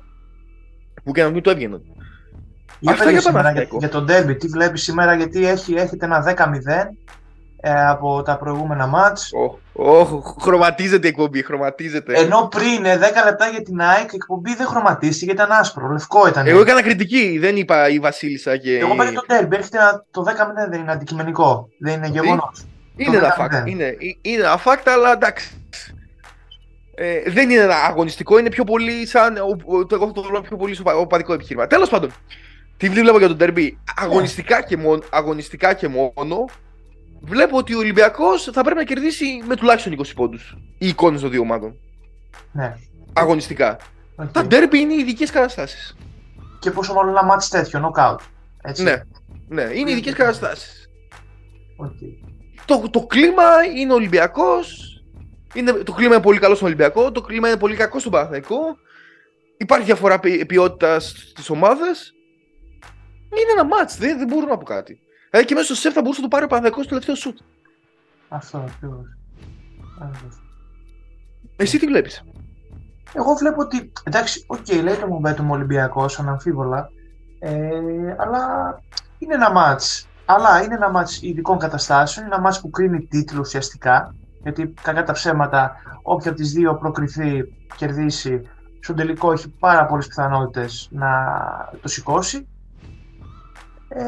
[1.03, 1.81] Που και να μην το έβγαινε.
[2.79, 6.35] Για Αυτά για, σήμερα, για, για τον Ντέρμπι, τι βλέπεις σήμερα, γιατί έχει, έχετε ένα
[6.37, 6.83] 10-0 ε,
[7.63, 9.31] από τα προηγούμενα μάτς.
[9.33, 10.07] Oh, oh,
[10.41, 12.13] χρωματίζεται η εκπομπή, χρωματίζεται.
[12.13, 16.27] Ενώ πριν 10 ε, λεπτά για την ΑΕΚ η εκπομπή δεν χρωματίστηκε, ήταν άσπρο, λευκό
[16.27, 16.47] ήταν.
[16.47, 18.77] Εγώ έκανα κριτική, δεν είπα η Βασίλισσα και...
[18.77, 19.77] Εγώ είπα για τον Ντέρμπι, έρχεται
[20.11, 22.65] το 10-0 δεν είναι αντικειμενικό, δεν είναι γεγονός.
[22.95, 25.55] Είναι ένα fact, είναι, είναι ένα fact, αλλά εντάξει.
[26.95, 29.35] Ε, δεν είναι ένα αγωνιστικό, είναι πιο πολύ σαν.
[29.87, 31.67] Το, εγώ το βλέπω πιο πολύ στο οπαδικό επιχείρημα.
[31.67, 32.11] Τέλος πάντων,
[32.77, 33.77] τι βλέπω για τον Τερμπή.
[33.95, 36.45] Αγωνιστικά, και μόνο, αγωνιστικά και μόνο,
[37.21, 40.57] βλέπω ότι ο Ολυμπιακός θα πρέπει να κερδίσει με τουλάχιστον 20 πόντους.
[40.77, 41.79] Οι εικόνες των δύο ομάδων.
[42.51, 42.77] Ναι.
[43.13, 43.77] Αγωνιστικά.
[44.15, 44.29] Okay.
[44.31, 45.97] Τα ντέρμπι είναι ειδικές καταστάσεις.
[46.59, 48.19] Και πόσο μάλλον ένα μάτι τέτοιο, νοκάουτ.
[48.61, 48.83] Έτσι.
[48.83, 49.01] Ναι,
[49.47, 50.89] ναι, είναι ειδικές καταστάσεις.
[51.83, 52.29] Okay.
[52.65, 53.43] Το, το κλίμα
[53.75, 54.85] είναι Ολυμπιακός.
[55.83, 57.11] Το κλίμα είναι πολύ καλό στον Ολυμπιακό.
[57.11, 58.57] Το κλίμα είναι πολύ κακό στον Παναθηναϊκό.
[59.57, 62.13] Υπάρχει διαφορά ποιότητας στις ομάδες.
[63.29, 65.01] Είναι ένα ματς, δεν, δεν μπορώ να πω κάτι.
[65.31, 67.37] Δηλαδή και μέσα στο ΣΕΦ θα μπορούσε να το πάρει ο Παναθηναϊκός στο τελευταίο σουτ.
[68.29, 69.17] Αυτό ακριβώς.
[71.55, 72.23] Εσύ τι βλέπεις;
[73.13, 73.91] Εγώ βλέπω ότι.
[74.03, 76.89] Εντάξει, οκ, okay, λέει το μου Ολυμπιακός αναμφίβολα.
[77.39, 77.69] Ε,
[78.17, 78.81] αλλά
[79.17, 83.39] είναι ένα μάτς αλλά είναι ένα μάτς ειδικών καταστάσεων, είναι ένα μάτς που κρίνει τίτλο
[83.39, 87.43] ουσιαστικά, γιατί κακά τα ψέματα, όποια από τις δύο προκριθεί,
[87.75, 88.41] κερδίσει,
[88.79, 91.09] στον τελικό έχει πάρα πολλές πιθανότητες να
[91.81, 92.47] το σηκώσει.
[93.87, 94.03] Ε,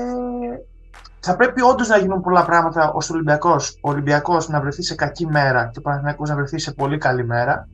[1.25, 4.95] θα πρέπει όντως να γίνουν πολλά πράγματα ώστε ο Ολυμπιακός, ο Ολυμπιακός να βρεθεί σε
[4.95, 7.67] κακή μέρα και ο Παναθηναϊκός να βρεθεί σε πολύ καλή μέρα.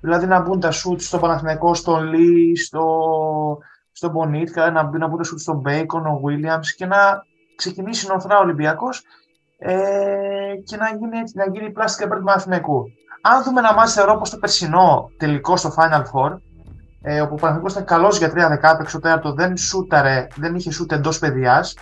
[0.00, 2.84] Δηλαδή να μπουν τα σουτ στο Παναθηναϊκό, στον Λί, στο
[3.92, 6.96] στον Μπονίτκα, να, μπει να μπουν σουτ στον Μπέικον, ο Williams και να
[7.56, 9.02] ξεκινήσει νοθρά ο Ολυμπιακός
[9.58, 9.76] ε,
[10.64, 12.84] και να γίνει, έτσι, να γίνει πλάστικα υπέρ του Παναθηναϊκού.
[13.22, 16.36] Αν δούμε ένα μάτι θεωρώ όπως το περσινό τελικό στο Final Four,
[17.02, 20.92] ε, όπου ο Παναθηναϊκός ήταν καλός για τρία δεκάπη, εξωτέρα δεν σούταρε, δεν είχε σούτ
[20.92, 21.76] εντός παιδιάς,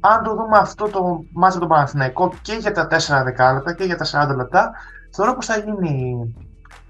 [0.00, 3.84] αν το δούμε αυτό το μάτι με τον Παναθηναϊκό και για τα 4 δεκάλεπτα και
[3.84, 4.72] για τα 40 λεπτά,
[5.10, 6.34] θεωρώ πως θα γίνει,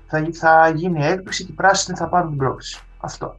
[0.07, 2.81] θα, θα γίνει έκπληξη και οι πράσινοι θα πάρουν την πρόκληση.
[3.01, 3.37] Αυτό.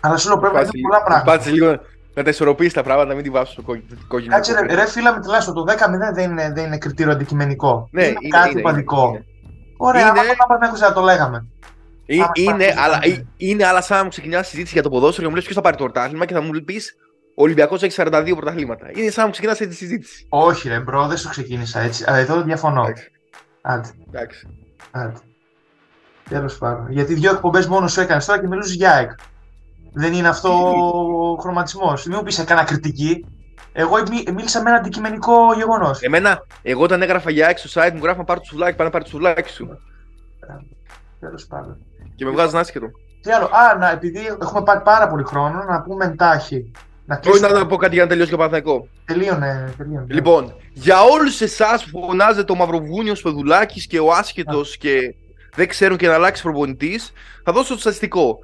[0.00, 1.30] Αλλά σου λέω πρέπει να γίνει πολλά πράγματα.
[1.30, 1.78] Κάτσε λίγο
[2.14, 3.62] να τα ισορροπήσει τα πράγματα, να μην τη βάψεις στο
[4.08, 4.34] κόκκινο.
[4.34, 5.76] Κάτσε ρε, ρε φίλα με τουλάχιστον το 10-0
[6.14, 7.88] δεν είναι, δεν είναι κριτήριο αντικειμενικό.
[7.90, 9.24] Ναι, είναι, είναι κάτι οπαδικό.
[9.76, 10.20] Ωραία, είναι...
[10.48, 11.46] άμα να το λέγαμε.
[12.06, 12.98] Είναι, είναι, αλλά,
[13.36, 15.62] είναι, αλλά σαν να μου ξεκινά συζήτηση για το ποδόσφαιρο και μου λες ποιος θα
[15.62, 16.96] πάρει το πρωτάθλημα και θα μου πεις
[17.40, 18.90] ο Ολυμπιακός έχει 42 πρωταθλήματα.
[18.90, 20.26] Είναι σαν να μου ξεκινάς έτσι τη συζήτηση.
[20.28, 22.04] Όχι, ρε bro, δεν σου ξεκίνησα έτσι.
[22.06, 22.84] Αλλά εδώ διαφωνώ.
[23.62, 23.88] Άντε.
[24.08, 24.48] Εντάξει.
[24.90, 25.18] Άντε.
[26.28, 26.90] Τέλος πάντων.
[26.90, 29.10] Γιατί δύο εκπομπές μόνος σου έκανες τώρα και μιλούσες για ΑΕΚ.
[29.92, 32.04] Δεν είναι αυτό ο χρωματισμός.
[32.04, 33.26] Μην μου πεις έκανα κριτική.
[33.72, 33.96] Εγώ
[34.34, 36.00] μίλησα με ένα αντικειμενικό γεγονός.
[36.00, 39.04] Εμένα, εγώ όταν έγραφα για ΑΕΚ στο site μου γράφα πάρει το σουβλάκι, πάνε πάρει
[39.04, 39.68] το σουβλάκι σου.
[41.20, 41.76] Τέλος πάντων.
[42.14, 42.86] Και με βγάζει άσχετο.
[43.22, 46.70] Τι άλλο, α, να, επειδή έχουμε πάρει πάρα πολύ χρόνο, να πούμε εντάχει.
[47.04, 48.88] Να Όχι να, πω κάτι για να τελειώσει και ο Παναθαϊκό.
[49.04, 50.06] Τελείωνε, τελείωνε.
[50.08, 55.14] Λοιπόν, για όλους εσάς που φωνάζετε ο Μαυροβούνιο Σπεδουλάκης και ο άσχετος και
[55.54, 57.12] δεν ξέρουν και να αλλάξει προπονητής,
[57.44, 58.38] θα δώσω το στατιστικό.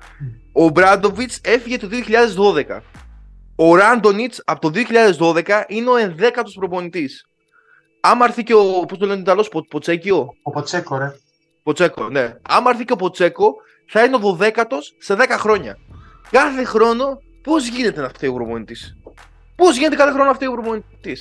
[0.53, 2.81] Ο Μπράντοβιτς έφυγε το 2012.
[3.57, 4.81] Ο Ράντονιτς από το
[5.19, 7.27] 2012 είναι ο 11ο προπονητής.
[8.01, 8.85] Άμα έρθει και ο.
[8.89, 11.17] Πώς το λένε Ιταλός, Ποτσέκιο; Ο Ποτσέκο, ρε.
[11.63, 12.35] Ποτσέκο, ναι.
[12.49, 13.55] Άμα έρθει και ο Ποτσέκο,
[13.89, 15.79] θα είναι ο 12ο σε 10 χρόνια.
[16.31, 18.77] Κάθε χρόνο, πώς γίνεται να φταίει ο προπονητή.
[19.57, 21.17] Πώς γίνεται κάθε χρόνο να φταίει ο προπονητή.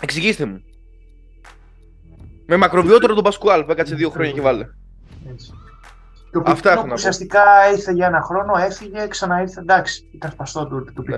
[0.00, 0.64] Εξηγήστε μου.
[2.46, 4.66] Με μακροβιότερο τον Πασκουάλ που έκατσε δύο χρόνια και βάλε.
[5.30, 5.52] Έτσι.
[6.30, 7.42] Και ο Αυτά έχω να ουσιαστικά
[7.72, 9.60] ήρθε για ένα χρόνο, έφυγε, ξαναήρθε.
[9.60, 11.16] Εντάξει, ήταν σπαστό του, του ναι.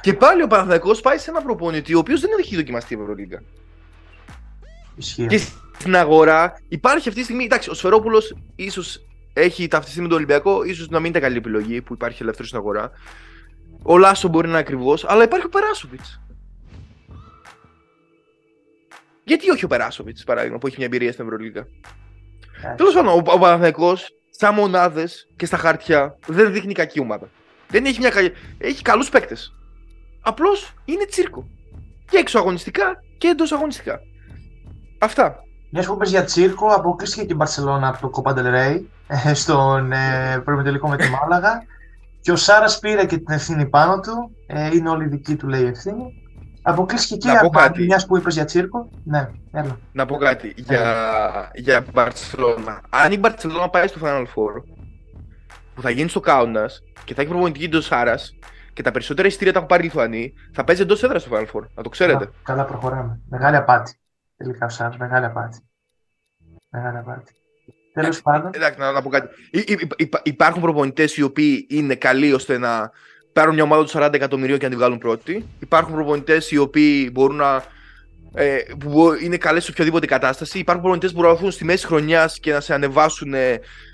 [0.00, 3.42] Και πάλι ο Παναθηναϊκός πάει σε ένα προπονητή ο οποίος δεν έχει δοκιμαστεί η Ευρωλίγκα.
[4.96, 5.26] Ισχύει.
[5.26, 5.38] Και
[5.78, 7.44] στην αγορά υπάρχει αυτή τη στιγμή.
[7.44, 11.82] Εντάξει, ο Σφερόπουλος ίσως έχει ταυτιστεί με τον Ολυμπιακό, ίσως να μην είναι καλή επιλογή
[11.82, 12.90] που υπάρχει ελεύθερος στην αγορά.
[13.86, 16.20] Ο Λάσο μπορεί να είναι ακριβώς, αλλά υπάρχει ο Περάσοβιτς.
[19.24, 21.66] Γιατί όχι ο Περάσοβιτς, παράδειγμα, που έχει μια εμπειρία στην Ευρωλίγα;
[22.76, 23.96] Τέλος πάντων, ο, ο Παναθυναϊκό,
[24.30, 27.28] σαν μονάδες και στα χαρτιά, δεν δείχνει κακή ομάδα.
[27.68, 28.32] Δεν έχει μια καλή.
[28.58, 29.54] Έχει καλούς παίκτες.
[30.20, 31.48] Απλώς είναι τσίρκο.
[32.10, 34.00] Και εξωαγωνιστικά και εντός αγωνιστικά.
[34.98, 35.38] Αυτά.
[35.70, 39.34] Μια που πες για τσίρκο, αποκλείστηκε και η Μπαρσελόνα από το Copa del Rey ε,
[39.34, 41.64] στον ε, τελικό με τη Μάλαγα.
[42.24, 44.36] Και ο Σάρας πήρε και την ευθύνη πάνω του.
[44.46, 46.22] Ε, είναι όλη δική του, λέει, ευθύνη.
[46.62, 48.90] Αποκλείστηκε και από μιας που είπες για τσίρκο.
[49.04, 49.78] Ναι, έλα.
[49.92, 52.80] Να πω κάτι για, για Μπαρσελόνα.
[52.90, 54.62] Αν η Μπαρσελόνα πάει στο Final Four,
[55.74, 56.70] που θα γίνει στο Κάουνα
[57.04, 58.38] και θα έχει προπονητική του Σάρας
[58.72, 61.46] και τα περισσότερα εισιτήρια τα έχουν πάρει οι Λιθουανοί, θα παίζει εντός έδρας στο Final
[61.52, 61.66] Four.
[61.74, 62.24] Να το ξέρετε.
[62.24, 63.20] Καλά, καλά προχωράμε.
[63.28, 63.98] Μεγάλη απάτη.
[64.36, 65.58] Τελικά ο Σάρας, μεγάλη απάτη.
[66.70, 67.32] Μεγάλη απάτη.
[67.94, 68.50] Τέλος πάντων.
[68.54, 69.28] Εντάξει, να, να πω κάτι.
[70.22, 72.90] υπάρχουν προπονητές οι οποίοι είναι καλοί ώστε να
[73.32, 75.46] πάρουν μια ομάδα του 40 εκατομμυρίων και να την βγάλουν πρώτη.
[75.60, 77.64] Υπάρχουν προπονητές οι οποίοι μπορούν να.
[78.34, 80.58] Ε, που είναι καλές σε οποιαδήποτε κατάσταση.
[80.58, 83.34] Υπάρχουν προπονητές που μπορούν να έρθουν στη μέση χρονιάς και να σε ανεβάσουν,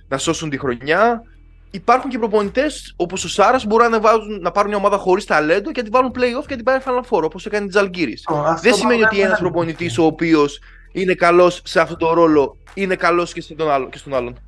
[0.08, 1.22] να σώσουν τη χρονιά.
[1.70, 5.24] Υπάρχουν και προπονητές όπως ο Σάρας που μπορούν να, ανεβάζουν, να πάρουν μια ομάδα χωρίς
[5.24, 7.68] ταλέντο και να την βάλουν playoff και να την πάρουν Final Four όπως έκανε η
[7.68, 8.24] Τζαλγκύρης.
[8.62, 10.60] Δεν σημαίνει ότι ένας προπονητής ο οποίος
[10.92, 14.38] είναι καλός σε αυτό το ρόλο είναι καλός και, στον άλλο, και στον άλλον.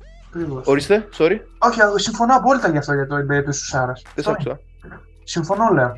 [0.63, 1.39] Ορίστε, sorry.
[1.57, 4.01] Όχι, συμφωνώ απόλυτα γι' αυτό για το περίπτωση του Σάρας.
[4.15, 4.59] Δεν σ' άκουσα.
[5.23, 5.97] Συμφωνώ, λέω.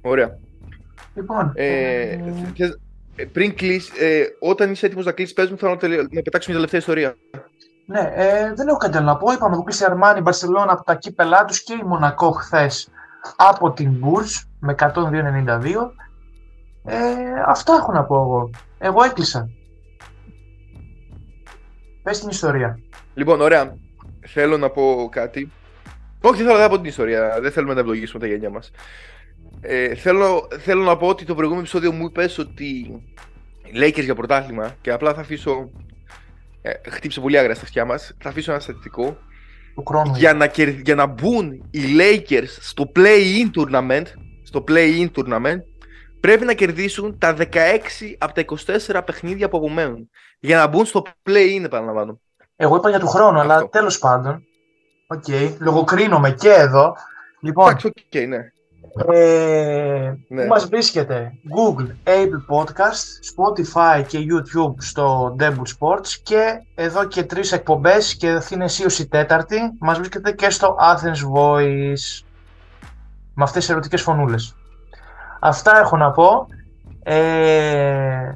[0.00, 0.38] Ωραία.
[1.14, 1.52] Λοιπόν.
[1.54, 2.20] Ε, ε...
[3.16, 5.96] ε πριν κλείσει, ε, όταν είσαι έτοιμος να κλείσει, πες μου, θέλω να, τελε...
[5.96, 7.16] να πετάξουμε μια τελευταία ιστορία.
[7.86, 9.32] Ναι, ε, δεν έχω κάτι να πω.
[9.32, 12.88] Είπαμε ότι η Αρμάνι, Μπαρσελόνα από τα κύπελά τους και η Μονακό χθες
[13.36, 14.90] από την Μπούρζ με 102-92.
[16.90, 18.50] Ε, αυτά έχω να πω εγώ.
[18.78, 19.50] Εγώ έκλεισα.
[22.02, 22.78] Πες την ιστορία.
[23.14, 23.76] Λοιπόν, ωραία.
[24.26, 25.52] Θέλω να πω κάτι.
[26.20, 27.38] Όχι, δεν θέλω να πω την ιστορία.
[27.40, 28.70] Δεν θέλουμε να ευλογήσουμε τα γένια μας.
[29.60, 32.64] Ε, θέλω, θέλω να πω ότι το προηγούμενο επεισόδιο μου είπες ότι
[33.62, 35.70] οι Lakers για πρωτάθλημα και απλά θα αφήσω.
[36.62, 38.16] Ε, χτύψε πολύ άγρα στα αυτιά μας.
[38.22, 39.16] Θα αφήσω ένα στατιστικό.
[40.16, 40.50] Για να,
[40.82, 44.04] για να μπουν οι Lakers στο play-in tournament,
[44.42, 45.60] στο play-in tournament
[46.20, 47.46] πρέπει να κερδίσουν τα 16
[48.18, 48.44] από τα
[48.90, 50.10] 24 παιχνίδια που απομένουν.
[50.38, 52.20] Για να μπουν στο play-in, επαναλαμβάνω.
[52.56, 54.44] Εγώ είπα για του χρόνου, αλλά τέλος πάντων.
[55.06, 55.54] Οκ, okay.
[55.58, 56.94] λογοκρίνομαι και εδώ.
[57.40, 58.50] Λοιπόν, Εντάξει, okay, ναι.
[59.06, 60.46] Ε, Ναι.
[60.46, 63.04] Μας βρίσκετε Google, Apple Podcast,
[63.34, 68.66] Spotify και YouTube στο Debut Sports και εδώ και τρεις εκπομπές και αυτή είναι
[68.98, 72.24] η τέταρτη μας βρίσκεται και στο Athens Voice
[73.34, 74.54] με αυτές τις ερωτικές φωνούλες.
[75.40, 76.46] Αυτά έχω να πω.
[77.02, 78.32] Ε,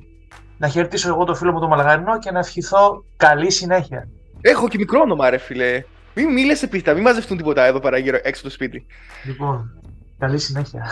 [0.58, 4.08] να χαιρετήσω εγώ το φίλο μου τον Μαλγαρινό και να ευχηθώ καλή συνέχεια.
[4.40, 5.84] Έχω και μικρό όνομα, ρε φίλε.
[6.14, 8.86] Μην μίλες επίθετα, μην μαζευτούν τίποτα εδώ πέρα γύρω έξω το σπίτι.
[9.24, 9.82] Λοιπόν,
[10.18, 10.86] καλή συνέχεια.